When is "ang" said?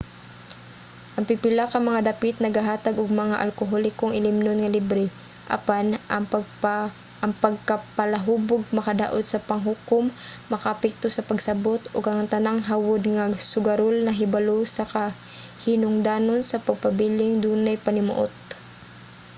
1.15-1.25, 7.23-7.33, 12.07-12.21